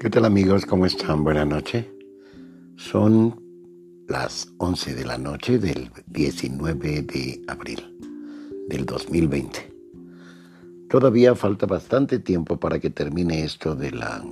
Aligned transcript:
¿Qué 0.00 0.08
tal 0.08 0.24
amigos? 0.24 0.64
¿Cómo 0.64 0.86
están? 0.86 1.24
Buenas 1.24 1.46
noches. 1.46 1.84
Son 2.76 3.38
las 4.08 4.50
11 4.56 4.94
de 4.94 5.04
la 5.04 5.18
noche 5.18 5.58
del 5.58 5.90
19 6.06 7.02
de 7.02 7.42
abril 7.46 7.98
del 8.70 8.86
2020. 8.86 9.70
Todavía 10.88 11.34
falta 11.34 11.66
bastante 11.66 12.18
tiempo 12.18 12.58
para 12.58 12.78
que 12.78 12.88
termine 12.88 13.44
esto 13.44 13.76
de 13.76 13.90
la, 13.90 14.24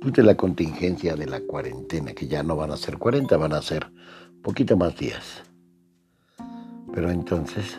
pues, 0.00 0.12
de 0.12 0.22
la 0.22 0.36
contingencia 0.36 1.16
de 1.16 1.26
la 1.26 1.40
cuarentena, 1.40 2.12
que 2.12 2.28
ya 2.28 2.44
no 2.44 2.54
van 2.54 2.70
a 2.70 2.76
ser 2.76 2.96
40, 2.96 3.36
van 3.36 3.54
a 3.54 3.60
ser 3.60 3.90
poquito 4.40 4.76
más 4.76 4.96
días. 4.96 5.42
Pero 6.94 7.10
entonces 7.10 7.76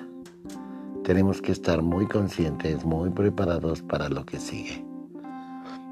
tenemos 1.06 1.42
que 1.42 1.54
estar 1.54 1.82
muy 1.82 2.06
conscientes, 2.06 2.84
muy 2.84 3.12
preparados 3.12 3.82
para 3.82 4.10
lo 4.10 4.26
que 4.26 4.42
sigue. 4.42 4.93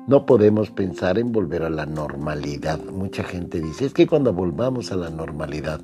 No 0.08 0.26
podemos 0.26 0.72
pensar 0.72 1.20
en 1.20 1.32
volver 1.32 1.62
a 1.64 1.70
la 1.70 1.86
normalidad. 1.86 2.80
Mucha 2.86 3.24
gente 3.24 3.62
dice, 3.62 3.86
es 3.86 3.94
que 3.94 4.08
cuando 4.08 4.34
volvamos 4.34 4.92
a 4.92 4.96
la 4.96 5.12
normalidad, 5.12 5.80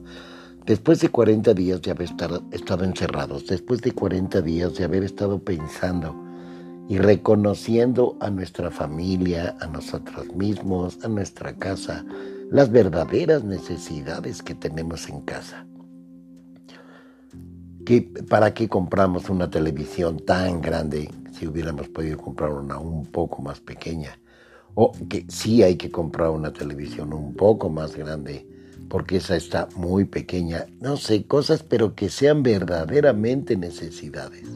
después 0.66 1.00
de 1.02 1.10
40 1.10 1.54
días 1.54 1.82
de 1.84 1.92
haber 1.92 2.10
estado 2.52 2.84
encerrados, 2.84 3.46
después 3.46 3.82
de 3.82 3.92
40 3.92 4.42
días 4.42 4.76
de 4.76 4.86
haber 4.86 5.04
estado 5.04 5.40
pensando 5.40 6.16
y 6.90 6.98
reconociendo 6.98 8.18
a 8.20 8.32
nuestra 8.32 8.72
familia, 8.72 9.56
a 9.60 9.68
nosotros 9.68 10.34
mismos, 10.36 10.98
a 11.04 11.08
nuestra 11.10 11.56
casa, 11.56 12.04
las 12.50 12.72
verdaderas 12.72 13.44
necesidades 13.44 14.42
que 14.42 14.56
tenemos 14.56 15.10
en 15.10 15.22
casa. 15.22 15.68
¿Para 18.30 18.54
qué 18.54 18.68
compramos 18.68 19.30
una 19.30 19.50
televisión 19.50 20.20
tan 20.26 20.60
grande 20.60 21.10
si 21.38 21.48
hubiéramos 21.48 21.88
podido 21.90 22.18
comprar 22.18 22.52
una 22.52 22.78
un 22.80 23.06
poco 23.06 23.42
más 23.42 23.60
pequeña? 23.60 24.20
O 24.76 24.92
que 25.10 25.26
sí 25.28 25.64
hay 25.64 25.76
que 25.76 25.92
comprar 25.92 26.30
una 26.30 26.54
televisión 26.54 27.14
un 27.14 27.34
poco 27.34 27.70
más 27.70 27.96
grande 27.96 28.46
porque 28.90 29.18
esa 29.18 29.36
está 29.36 29.68
muy 29.76 30.06
pequeña. 30.06 30.66
No 30.80 30.98
sé, 30.98 31.26
cosas 31.26 31.64
pero 31.64 31.96
que 31.96 32.10
sean 32.10 32.44
verdaderamente 32.44 33.56
necesidades. 33.56 34.48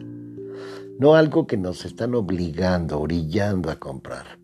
No 0.99 1.15
algo 1.15 1.47
que 1.47 1.57
nos 1.57 1.85
están 1.85 2.13
obligando, 2.15 2.99
orillando 2.99 3.71
a 3.71 3.77
comprar. 3.77 4.39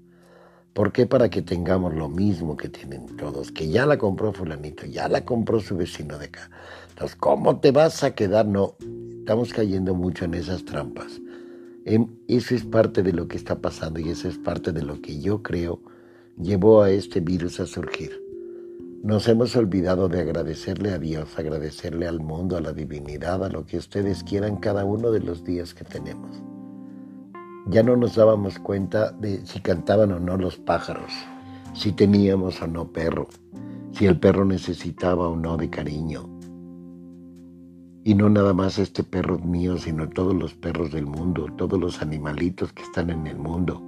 ¿Por 0.74 0.92
qué? 0.92 1.06
Para 1.06 1.30
que 1.30 1.42
tengamos 1.42 1.94
lo 1.94 2.10
mismo 2.10 2.56
que 2.56 2.70
tienen 2.70 3.06
todos, 3.18 3.52
que 3.52 3.70
ya 3.70 3.86
la 3.86 3.98
compró 3.98 4.32
fulanito, 4.32 4.86
ya 4.86 5.08
la 5.08 5.26
compró 5.26 5.60
su 5.60 5.76
vecino 5.76 6.18
de 6.18 6.26
acá. 6.26 6.50
Entonces, 6.90 7.16
¿cómo 7.16 7.60
te 7.60 7.72
vas 7.72 8.04
a 8.04 8.14
quedar? 8.14 8.46
No, 8.46 8.76
estamos 9.20 9.54
cayendo 9.54 9.96
mucho 9.96 10.26
en 10.26 10.36
esas 10.36 10.66
trampas. 10.66 11.20
Eso 12.28 12.56
es 12.56 12.64
parte 12.66 13.02
de 13.02 13.14
lo 13.14 13.28
que 13.28 13.38
está 13.38 13.60
pasando 13.60 14.00
y 14.00 14.10
eso 14.10 14.28
es 14.28 14.38
parte 14.38 14.72
de 14.72 14.84
lo 14.84 15.02
que 15.02 15.20
yo 15.20 15.42
creo 15.42 15.82
llevó 16.38 16.82
a 16.82 16.92
este 16.92 17.20
virus 17.20 17.60
a 17.60 17.66
surgir. 17.66 18.22
Nos 19.04 19.28
hemos 19.28 19.56
olvidado 19.56 20.10
de 20.10 20.20
agradecerle 20.20 20.92
a 20.92 21.00
Dios, 21.00 21.38
agradecerle 21.38 22.08
al 22.08 22.20
mundo, 22.20 22.58
a 22.58 22.62
la 22.62 22.74
divinidad, 22.74 23.44
a 23.44 23.50
lo 23.50 23.66
que 23.66 23.78
ustedes 23.78 24.24
quieran 24.24 24.58
cada 24.58 24.86
uno 24.86 25.12
de 25.12 25.22
los 25.22 25.44
días 25.44 25.74
que 25.74 25.86
tenemos 25.86 26.42
ya 27.70 27.84
no 27.84 27.96
nos 27.98 28.16
dábamos 28.16 28.60
cuenta 28.60 29.12
de 29.12 29.46
si 29.46 29.60
cantaban 29.60 30.12
o 30.12 30.20
no 30.20 30.38
los 30.38 30.58
pájaros, 30.58 31.12
si 31.74 31.92
teníamos 31.92 32.62
o 32.62 32.68
no 32.68 32.92
perro, 32.92 33.28
si 33.92 34.06
el 34.06 34.20
perro 34.20 34.46
necesitaba 34.46 35.28
o 35.28 35.36
no 35.36 35.58
de 35.58 35.70
cariño. 35.70 36.37
Y 38.08 38.16
no 38.16 38.30
nada 38.30 38.54
más 38.54 38.80
este 38.80 39.04
perro 39.04 39.38
mío, 39.38 39.78
sino 39.78 40.08
todos 40.08 40.34
los 40.34 40.54
perros 40.54 40.94
del 40.94 41.06
mundo, 41.06 41.48
todos 41.58 41.78
los 41.78 42.02
animalitos 42.02 42.72
que 42.72 42.82
están 42.82 43.10
en 43.10 43.28
el 43.28 43.38
mundo. 43.38 43.84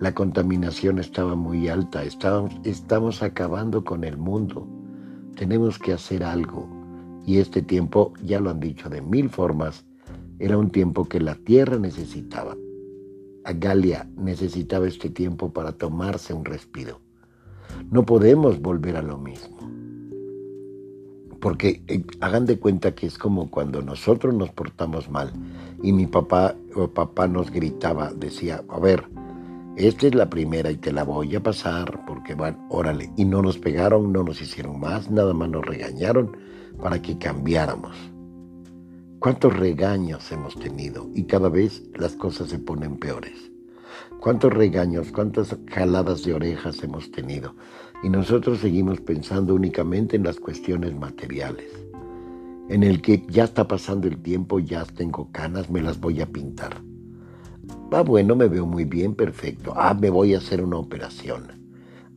La 0.00 0.14
contaminación 0.14 0.98
estaba 0.98 1.34
muy 1.34 1.68
alta, 1.68 2.04
estamos, 2.04 3.22
acabando 3.22 3.82
con 3.82 4.04
el 4.04 4.18
mundo. 4.18 4.68
Tenemos 5.34 5.78
que 5.78 5.94
hacer 5.94 6.24
algo. 6.24 6.68
Y 7.24 7.38
este 7.38 7.62
tiempo, 7.62 8.12
ya 8.22 8.38
lo 8.38 8.50
han 8.50 8.60
dicho 8.60 8.90
de 8.90 9.00
mil 9.00 9.30
formas, 9.30 9.86
era 10.38 10.58
un 10.58 10.68
tiempo 10.68 11.06
que 11.06 11.20
la 11.20 11.34
tierra 11.34 11.78
necesitaba. 11.78 12.54
Galia 13.46 14.06
necesitaba 14.14 14.86
este 14.86 15.08
tiempo 15.08 15.54
para 15.54 15.72
tomarse 15.72 16.34
un 16.34 16.44
respiro. 16.44 17.00
No 17.90 18.04
podemos 18.04 18.60
volver 18.60 18.98
a 18.98 19.02
lo 19.02 19.16
mismo. 19.16 19.63
Porque 21.44 21.82
eh, 21.88 22.02
hagan 22.22 22.46
de 22.46 22.58
cuenta 22.58 22.94
que 22.94 23.06
es 23.06 23.18
como 23.18 23.50
cuando 23.50 23.82
nosotros 23.82 24.32
nos 24.32 24.48
portamos 24.48 25.10
mal 25.10 25.30
y 25.82 25.92
mi 25.92 26.06
papá 26.06 26.54
o 26.74 26.88
papá 26.88 27.28
nos 27.28 27.50
gritaba, 27.50 28.14
decía, 28.14 28.64
a 28.66 28.78
ver, 28.78 29.04
esta 29.76 30.06
es 30.06 30.14
la 30.14 30.30
primera 30.30 30.70
y 30.70 30.78
te 30.78 30.90
la 30.90 31.04
voy 31.04 31.36
a 31.36 31.42
pasar 31.42 32.06
porque 32.06 32.34
van, 32.34 32.66
órale. 32.70 33.10
Y 33.18 33.26
no 33.26 33.42
nos 33.42 33.58
pegaron, 33.58 34.10
no 34.10 34.22
nos 34.22 34.40
hicieron 34.40 34.80
más, 34.80 35.10
nada 35.10 35.34
más 35.34 35.50
nos 35.50 35.66
regañaron 35.66 36.34
para 36.80 37.02
que 37.02 37.18
cambiáramos. 37.18 37.94
¿Cuántos 39.18 39.54
regaños 39.54 40.32
hemos 40.32 40.58
tenido? 40.58 41.10
Y 41.14 41.24
cada 41.24 41.50
vez 41.50 41.82
las 41.94 42.14
cosas 42.16 42.48
se 42.48 42.58
ponen 42.58 42.96
peores. 42.96 43.52
¿Cuántos 44.18 44.50
regaños, 44.50 45.12
cuántas 45.12 45.54
jaladas 45.66 46.24
de 46.24 46.32
orejas 46.32 46.82
hemos 46.82 47.10
tenido? 47.10 47.54
Y 48.04 48.08
nosotros 48.08 48.60
seguimos 48.60 49.00
pensando 49.00 49.54
únicamente 49.54 50.14
en 50.16 50.22
las 50.22 50.38
cuestiones 50.38 50.94
materiales. 50.94 51.66
En 52.68 52.84
el 52.84 53.02
que 53.02 53.24
ya 53.28 53.44
está 53.44 53.66
pasando 53.66 54.06
el 54.06 54.22
tiempo, 54.22 54.60
ya 54.60 54.84
tengo 54.84 55.32
canas, 55.32 55.70
me 55.70 55.82
las 55.82 55.98
voy 55.98 56.20
a 56.20 56.26
pintar. 56.26 56.80
Ah, 57.90 58.02
bueno, 58.02 58.36
me 58.36 58.46
veo 58.46 58.66
muy 58.66 58.84
bien, 58.84 59.14
perfecto. 59.14 59.72
Ah, 59.74 59.94
me 59.94 60.10
voy 60.10 60.34
a 60.34 60.38
hacer 60.38 60.62
una 60.62 60.76
operación. 60.76 61.48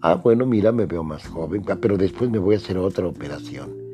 Ah, 0.02 0.16
bueno, 0.16 0.46
mira, 0.46 0.72
me 0.72 0.86
veo 0.86 1.04
más 1.04 1.26
joven, 1.26 1.64
ah, 1.70 1.78
pero 1.82 1.98
después 1.98 2.30
me 2.30 2.38
voy 2.38 2.56
a 2.56 2.58
hacer 2.60 2.78
otra 2.78 3.08
operación 3.08 3.88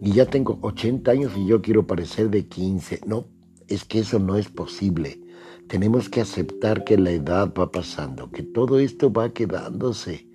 y 0.00 0.12
ya 0.12 0.26
tengo 0.26 0.58
80 0.62 1.10
años 1.10 1.32
y 1.36 1.46
yo 1.46 1.60
quiero 1.60 1.86
parecer 1.86 2.30
de 2.30 2.46
15. 2.46 3.00
No, 3.06 3.26
es 3.66 3.84
que 3.84 4.00
eso 4.00 4.18
no 4.18 4.36
es 4.36 4.48
posible. 4.48 5.20
Tenemos 5.66 6.08
que 6.08 6.20
aceptar 6.20 6.84
que 6.84 6.96
la 6.96 7.10
edad 7.10 7.52
va 7.58 7.70
pasando, 7.70 8.30
que 8.30 8.42
todo 8.42 8.78
esto 8.78 9.12
va 9.12 9.30
quedándose 9.30 10.27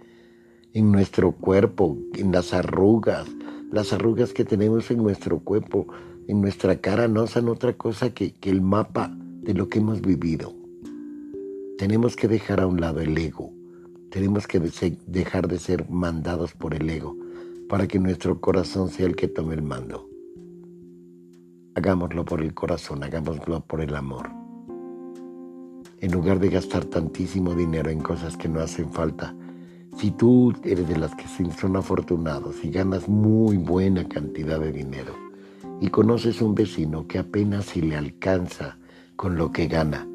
en 0.73 0.91
nuestro 0.91 1.33
cuerpo, 1.33 1.97
en 2.15 2.31
las 2.31 2.53
arrugas, 2.53 3.27
las 3.71 3.93
arrugas 3.93 4.33
que 4.33 4.43
tenemos 4.43 4.89
en 4.89 4.97
nuestro 4.97 5.39
cuerpo, 5.39 5.87
en 6.27 6.41
nuestra 6.41 6.77
cara, 6.77 7.07
no 7.07 7.27
son 7.27 7.49
otra 7.49 7.73
cosa 7.73 8.11
que, 8.13 8.33
que 8.33 8.49
el 8.49 8.61
mapa 8.61 9.15
de 9.41 9.53
lo 9.53 9.69
que 9.69 9.79
hemos 9.79 10.01
vivido. 10.01 10.53
Tenemos 11.77 12.15
que 12.15 12.27
dejar 12.27 12.59
a 12.59 12.67
un 12.67 12.81
lado 12.81 13.01
el 13.01 13.15
ego, 13.17 13.53
tenemos 14.09 14.47
que 14.47 14.59
dejar 15.07 15.47
de 15.47 15.59
ser 15.59 15.89
mandados 15.89 16.53
por 16.53 16.73
el 16.73 16.89
ego 16.89 17.15
para 17.69 17.87
que 17.87 17.99
nuestro 17.99 18.39
corazón 18.41 18.89
sea 18.89 19.05
el 19.05 19.15
que 19.15 19.27
tome 19.27 19.53
el 19.53 19.61
mando. 19.61 20.09
Hagámoslo 21.75 22.25
por 22.25 22.41
el 22.41 22.53
corazón, 22.53 23.03
hagámoslo 23.03 23.61
por 23.61 23.81
el 23.81 23.95
amor. 23.95 24.29
En 25.99 26.11
lugar 26.11 26.39
de 26.39 26.49
gastar 26.49 26.85
tantísimo 26.85 27.55
dinero 27.55 27.89
en 27.89 28.01
cosas 28.01 28.37
que 28.37 28.49
no 28.49 28.59
hacen 28.59 28.91
falta, 28.91 29.35
si 29.95 30.11
tú 30.11 30.53
eres 30.63 30.87
de 30.87 30.97
las 30.97 31.13
que 31.15 31.25
son 31.27 31.75
afortunados 31.75 32.63
y 32.63 32.69
ganas 32.69 33.07
muy 33.07 33.57
buena 33.57 34.07
cantidad 34.07 34.59
de 34.59 34.71
dinero 34.71 35.13
y 35.79 35.89
conoces 35.89 36.41
un 36.41 36.55
vecino 36.55 37.07
que 37.07 37.19
apenas 37.19 37.65
si 37.65 37.81
le 37.81 37.95
alcanza 37.95 38.77
con 39.15 39.35
lo 39.35 39.51
que 39.51 39.67
gana, 39.67 40.07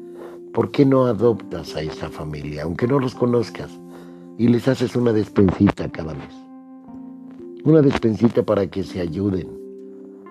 ¿por 0.53 0.71
qué 0.71 0.85
no 0.85 1.05
adoptas 1.05 1.75
a 1.75 1.81
esa 1.81 2.09
familia, 2.09 2.63
aunque 2.63 2.87
no 2.87 2.99
los 2.99 3.15
conozcas, 3.15 3.71
y 4.37 4.47
les 4.47 4.67
haces 4.67 4.95
una 4.95 5.13
despensita 5.13 5.89
cada 5.89 6.13
mes? 6.13 6.33
Una 7.63 7.81
despensita 7.81 8.43
para 8.43 8.67
que 8.67 8.83
se 8.83 9.01
ayuden. 9.01 9.49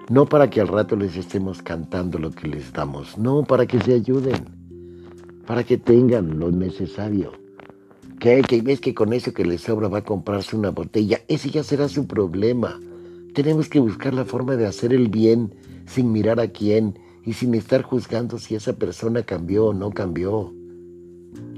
No 0.09 0.25
para 0.25 0.49
que 0.49 0.63
al 0.63 0.69
rato 0.69 0.97
les 0.97 1.17
estemos 1.17 1.63
cantando 1.63 2.19
lo 2.19 2.31
que 2.31 2.49
les 2.49 2.73
damos. 2.73 3.19
No, 3.19 3.45
para 3.45 3.67
que 3.67 3.79
se 3.81 3.93
ayuden. 3.93 4.47
Para 5.47 5.63
que 5.63 5.77
tengan 5.77 6.39
lo 6.39 6.51
necesario. 6.51 7.33
Que, 8.21 8.43
que 8.43 8.63
ves 8.63 8.81
que 8.81 8.95
con 8.95 9.13
eso 9.13 9.33
que 9.33 9.45
les 9.45 9.63
sobra 9.63 9.89
va 9.89 9.99
a 9.99 10.05
comprarse 10.05 10.57
una 10.57 10.71
botella. 10.71 11.21
Ese 11.29 11.51
ya 11.51 11.63
será 11.63 11.89
su 11.89 12.07
problema. 12.07 12.81
Tenemos 13.35 13.69
que 13.69 13.79
buscar 13.79 14.15
la 14.15 14.25
forma 14.25 14.57
de 14.57 14.67
hacer 14.67 14.93
el 14.93 15.09
bien 15.09 15.55
sin 15.87 16.13
mirar 16.13 16.41
a 16.41 16.49
quién 16.49 16.99
y 17.25 17.35
sin 17.35 17.55
estar 17.55 17.83
juzgando 17.83 18.39
si 18.39 18.55
esa 18.55 18.75
persona 18.75 19.23
cambió 19.23 19.67
o 19.67 19.75
no 19.75 19.91
cambió. 19.91 20.53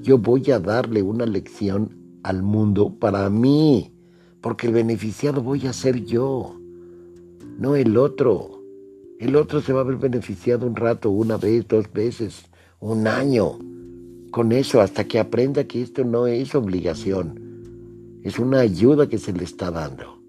Yo 0.03 0.19
voy 0.19 0.51
a 0.51 0.59
darle 0.59 1.03
una 1.03 1.27
lección 1.27 1.97
al 2.23 2.43
mundo 2.43 2.95
para 2.99 3.31
mí 3.31 3.93
porque 4.41 4.67
el 4.67 4.73
beneficiado 4.73 5.43
voy 5.43 5.67
a 5.67 5.73
ser 5.73 6.05
yo, 6.05 6.57
no 7.59 7.77
el 7.77 7.97
otro. 7.97 8.63
El 9.19 9.37
otro 9.37 9.61
se 9.61 9.75
va 9.75 9.81
a 9.81 9.85
ver 9.85 9.97
beneficiado 9.97 10.67
un 10.67 10.77
rato, 10.77 11.11
una 11.11 11.37
vez, 11.37 11.69
dos 11.69 11.93
veces, 11.93 12.47
un 12.79 13.07
año. 13.07 13.59
Con 14.31 14.53
eso, 14.53 14.81
hasta 14.81 15.05
que 15.05 15.19
aprenda 15.19 15.65
que 15.65 15.83
esto 15.83 16.05
no 16.05 16.27
es 16.27 16.55
obligación, 16.55 18.21
es 18.23 18.39
una 18.39 18.61
ayuda 18.61 19.09
que 19.09 19.19
se 19.19 19.33
le 19.33 19.45
está 19.45 19.71
dando. 19.71 20.21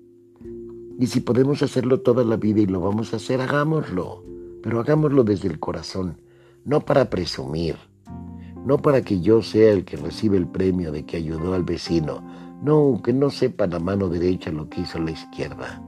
Y 0.99 1.07
si 1.07 1.19
podemos 1.19 1.61
hacerlo 1.61 1.99
toda 1.99 2.23
la 2.23 2.37
vida 2.37 2.61
y 2.61 2.65
lo 2.65 2.79
vamos 2.79 3.13
a 3.13 3.17
hacer, 3.17 3.41
hagámoslo. 3.41 4.23
Pero 4.63 4.79
hagámoslo 4.79 5.23
desde 5.23 5.47
el 5.47 5.59
corazón, 5.59 6.17
no 6.65 6.81
para 6.81 7.09
presumir, 7.09 7.75
no 8.65 8.77
para 8.77 9.01
que 9.01 9.21
yo 9.21 9.41
sea 9.41 9.71
el 9.71 9.83
que 9.85 9.97
recibe 9.97 10.37
el 10.37 10.47
premio 10.47 10.91
de 10.91 11.05
que 11.05 11.17
ayudó 11.17 11.53
al 11.53 11.63
vecino, 11.63 12.23
no, 12.61 13.01
que 13.03 13.13
no 13.13 13.29
sepa 13.29 13.65
la 13.67 13.79
mano 13.79 14.07
derecha 14.09 14.51
lo 14.51 14.69
que 14.69 14.81
hizo 14.81 14.99
la 14.99 15.11
izquierda. 15.11 15.81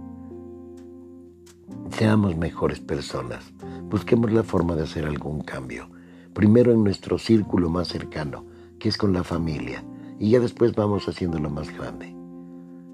Seamos 1.91 2.35
mejores 2.35 2.79
personas, 2.79 3.53
busquemos 3.89 4.31
la 4.31 4.43
forma 4.43 4.75
de 4.75 4.83
hacer 4.83 5.05
algún 5.05 5.41
cambio, 5.41 5.87
primero 6.33 6.71
en 6.71 6.83
nuestro 6.83 7.17
círculo 7.17 7.69
más 7.69 7.87
cercano, 7.87 8.45
que 8.79 8.89
es 8.89 8.97
con 8.97 9.13
la 9.13 9.23
familia, 9.23 9.83
y 10.19 10.31
ya 10.31 10.39
después 10.39 10.75
vamos 10.75 11.07
haciéndolo 11.07 11.49
más 11.49 11.75
grande. 11.75 12.15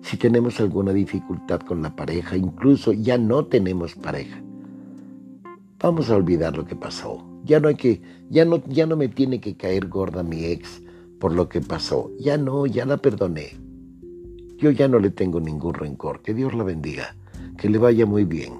Si 0.02 0.18
tenemos 0.18 0.60
alguna 0.60 0.94
dificultad 0.94 1.60
con 1.62 1.82
la 1.82 1.96
pareja, 1.96 2.38
incluso 2.38 2.94
ya 2.94 3.18
no 3.18 3.46
tenemos 3.46 3.96
pareja, 3.96 4.42
vamos 5.80 6.10
a 6.10 6.16
olvidar 6.16 6.58
lo 6.58 6.66
que 6.66 6.76
pasó. 6.76 7.26
Ya 7.44 7.60
no 7.60 7.68
hay 7.68 7.76
que, 7.76 8.02
ya 8.30 8.46
no, 8.46 8.64
ya 8.68 8.86
no 8.86 8.96
me 8.96 9.08
tiene 9.08 9.40
que 9.40 9.56
caer 9.56 9.88
gorda 9.88 10.24
mi 10.24 10.46
ex 10.46 10.82
por 11.20 11.34
lo 11.34 11.50
que 11.50 11.62
pasó. 11.62 12.12
Ya 12.20 12.38
no, 12.38 12.66
ya 12.66 12.86
la 12.86 12.98
perdoné. 12.98 13.58
Yo 14.58 14.72
ya 14.72 14.88
no 14.88 15.00
le 15.00 15.10
tengo 15.10 15.40
ningún 15.40 15.74
rencor. 15.74 16.22
Que 16.22 16.34
Dios 16.34 16.54
la 16.54 16.64
bendiga. 16.64 17.16
Que 17.58 17.70
le 17.70 17.78
vaya 17.78 18.06
muy 18.06 18.26
bien. 18.26 18.54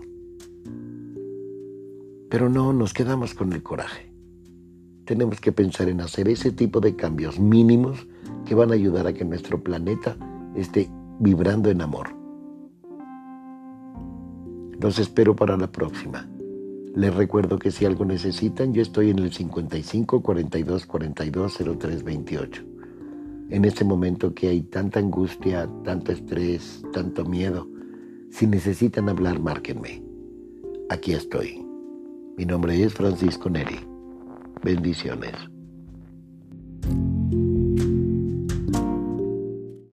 Pero 2.30 2.50
no, 2.50 2.74
nos 2.74 2.94
quedamos 2.94 3.34
con 3.34 3.54
el 3.54 3.64
coraje. 3.64 4.09
Tenemos 5.10 5.42
que 5.42 5.52
pensar 5.52 5.90
en 5.90 6.02
hacer 6.02 6.30
ese 6.30 6.52
tipo 6.52 6.80
de 6.80 6.96
cambios 6.96 7.40
mínimos 7.40 8.06
que 8.46 8.54
van 8.54 8.70
a 8.70 8.76
ayudar 8.76 9.08
a 9.08 9.14
que 9.14 9.26
nuestro 9.26 9.60
planeta 9.60 10.16
esté 10.56 10.88
vibrando 11.18 11.72
en 11.72 11.82
amor. 11.82 12.10
Los 14.80 15.00
espero 15.00 15.36
para 15.36 15.58
la 15.58 15.72
próxima. 15.72 16.30
Les 16.94 17.12
recuerdo 17.12 17.58
que 17.58 17.72
si 17.72 17.86
algo 17.86 18.06
necesitan, 18.06 18.72
yo 18.72 18.84
estoy 18.84 19.10
en 19.10 19.18
el 19.18 19.34
55 19.34 20.22
42 20.22 20.86
42 20.86 21.58
03 21.80 22.04
28. 22.04 22.64
En 23.50 23.66
este 23.66 23.84
momento 23.84 24.36
que 24.36 24.50
hay 24.50 24.62
tanta 24.62 25.00
angustia, 25.00 25.68
tanto 25.84 26.12
estrés, 26.12 26.84
tanto 26.94 27.26
miedo, 27.26 27.68
si 28.30 28.46
necesitan 28.46 29.10
hablar, 29.10 29.40
márquenme. 29.40 30.04
Aquí 30.92 31.14
estoy. 31.14 31.66
Mi 32.38 32.46
nombre 32.46 32.84
es 32.84 32.94
Francisco 32.94 33.50
Neri. 33.50 33.89
Bendiciones. 34.64 35.36